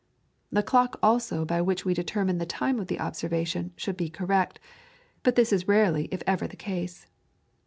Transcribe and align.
The 0.51 0.63
clock 0.63 0.97
also 1.03 1.45
by 1.45 1.61
which 1.61 1.85
we 1.85 1.93
determine 1.93 2.39
the 2.39 2.45
time 2.47 2.79
of 2.79 2.87
the 2.87 2.99
observation 2.99 3.71
should 3.77 3.97
be 3.97 4.09
correct, 4.09 4.59
but 5.21 5.35
this 5.35 5.53
is 5.53 5.67
rarely 5.67 6.07
if 6.11 6.23
ever 6.25 6.47
the 6.47 6.55
case. 6.57 7.05